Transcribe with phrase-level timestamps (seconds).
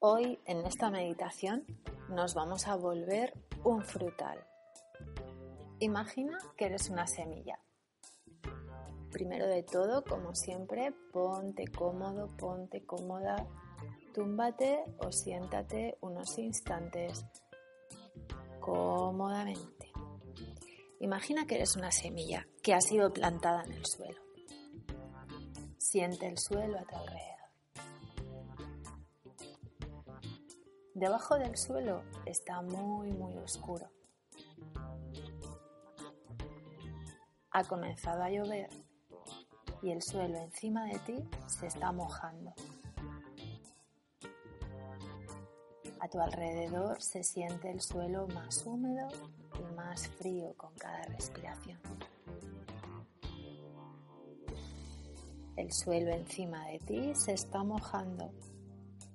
[0.00, 1.64] Hoy en esta meditación
[2.08, 4.38] nos vamos a volver un frutal.
[5.80, 7.58] Imagina que eres una semilla.
[9.10, 13.44] Primero de todo, como siempre, ponte cómodo, ponte cómoda,
[14.14, 17.24] túmbate o siéntate unos instantes
[18.60, 19.90] cómodamente.
[21.00, 24.20] Imagina que eres una semilla que ha sido plantada en el suelo.
[25.76, 27.37] Siente el suelo a tu.
[30.98, 33.88] Debajo del suelo está muy, muy oscuro.
[37.52, 38.68] Ha comenzado a llover
[39.80, 42.52] y el suelo encima de ti se está mojando.
[46.00, 49.06] A tu alrededor se siente el suelo más húmedo
[49.56, 51.78] y más frío con cada respiración.
[55.54, 58.32] El suelo encima de ti se está mojando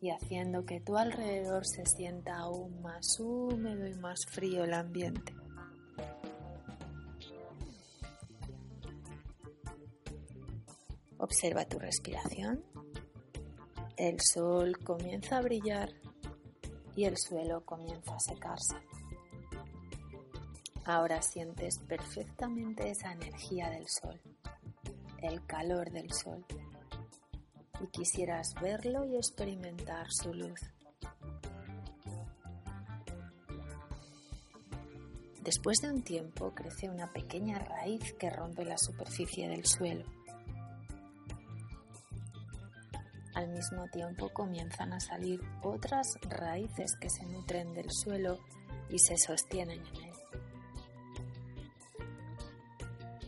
[0.00, 5.34] y haciendo que tu alrededor se sienta aún más húmedo y más frío el ambiente.
[11.18, 12.64] Observa tu respiración.
[13.96, 15.90] El sol comienza a brillar
[16.94, 18.76] y el suelo comienza a secarse.
[20.84, 24.20] Ahora sientes perfectamente esa energía del sol,
[25.20, 26.46] el calor del sol
[27.80, 30.60] y quisieras verlo y experimentar su luz.
[35.42, 40.04] Después de un tiempo crece una pequeña raíz que rompe la superficie del suelo.
[43.34, 48.38] Al mismo tiempo comienzan a salir otras raíces que se nutren del suelo
[48.90, 50.14] y se sostienen en él.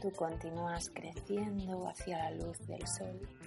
[0.02, 3.39] Tú continúas creciendo hacia la luz del sol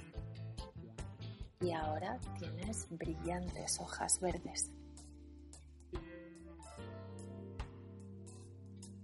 [1.63, 4.71] y ahora tienes brillantes hojas verdes.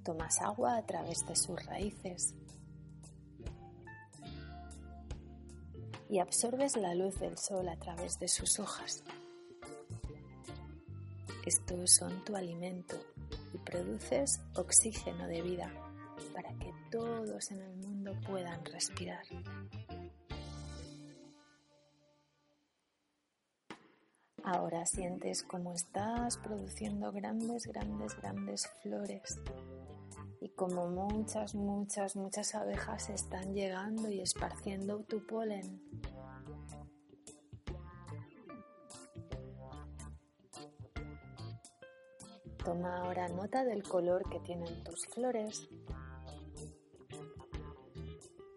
[0.03, 2.33] Tomas agua a través de sus raíces
[6.09, 9.03] y absorbes la luz del sol a través de sus hojas.
[11.45, 12.97] Estos son tu alimento
[13.53, 15.71] y produces oxígeno de vida
[16.33, 19.23] para que todos en el mundo puedan respirar.
[24.51, 29.39] Ahora sientes como estás produciendo grandes, grandes, grandes flores
[30.41, 35.79] y como muchas, muchas, muchas abejas están llegando y esparciendo tu polen.
[42.65, 45.69] Toma ahora nota del color que tienen tus flores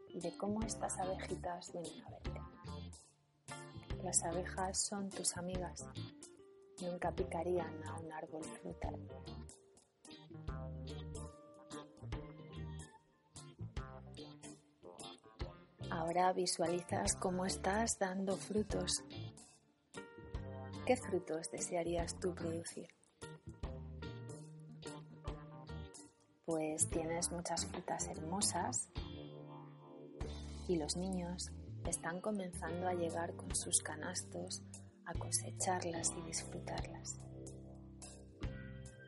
[0.08, 2.41] y de cómo estas abejitas vienen a ver.
[4.02, 5.86] Las abejas son tus amigas.
[6.80, 8.98] Nunca picarían a un árbol frutal.
[15.88, 19.04] Ahora visualizas cómo estás dando frutos.
[20.84, 22.88] ¿Qué frutos desearías tú producir?
[26.44, 28.90] Pues tienes muchas frutas hermosas
[30.66, 31.52] y los niños
[31.90, 34.62] están comenzando a llegar con sus canastos
[35.04, 37.20] a cosecharlas y disfrutarlas.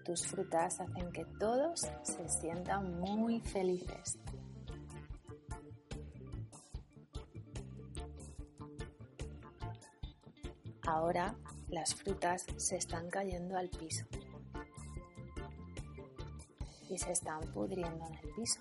[0.05, 4.19] Tus frutas hacen que todos se sientan muy felices.
[10.87, 11.35] Ahora
[11.69, 14.05] las frutas se están cayendo al piso
[16.91, 18.61] y se están pudriendo en el piso.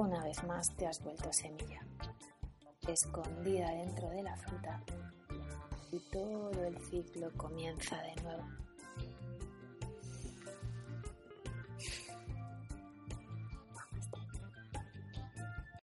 [0.00, 1.86] Una vez más te has vuelto semilla,
[2.88, 4.82] escondida dentro de la fruta
[5.92, 8.59] y todo el ciclo comienza de nuevo.